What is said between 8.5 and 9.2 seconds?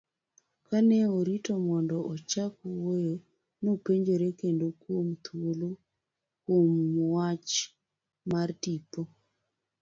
tipo.